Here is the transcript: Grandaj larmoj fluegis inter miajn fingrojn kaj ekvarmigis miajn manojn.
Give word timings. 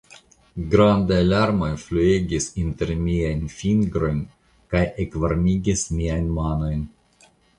Grandaj 0.69 1.17
larmoj 1.25 1.67
fluegis 1.81 2.47
inter 2.61 2.93
miajn 3.03 3.43
fingrojn 3.57 4.23
kaj 4.73 4.83
ekvarmigis 5.05 5.87
miajn 6.01 6.35
manojn. 6.41 6.83